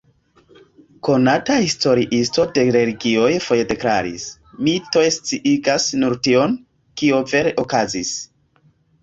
[1.07, 4.25] Konata historiisto de religioj foje deklaris:
[4.69, 6.57] "Mitoj sciigas nur tion,
[7.03, 8.13] kio vere okazis.